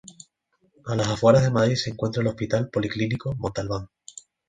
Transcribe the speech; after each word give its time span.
A 0.87 0.95
las 0.95 1.07
afueras 1.09 1.43
de 1.43 1.51
Madrid 1.51 1.75
se 1.75 1.91
encuentra 1.91 2.23
el 2.23 2.27
Hospital 2.29 2.71
Policlínico 2.71 3.35
Montalbán. 3.37 3.87